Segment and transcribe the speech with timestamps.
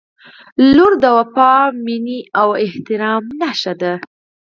[0.75, 1.53] •لور د وفا،
[1.85, 3.93] مینې او احترام نښه ده.